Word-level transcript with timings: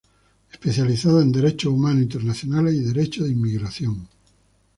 Especializada 0.51 1.21
en 1.21 1.31
derechos 1.31 1.71
humanos 1.71 2.01
internacionales 2.01 2.73
y 2.73 2.79
derecho 2.81 3.23
de 3.23 3.29
inmigración. 3.29 4.07